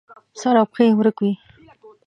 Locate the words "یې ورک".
0.87-1.17